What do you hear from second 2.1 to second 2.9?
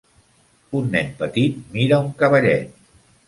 cavallet.